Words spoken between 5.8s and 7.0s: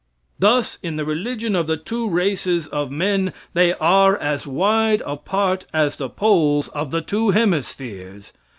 the poles of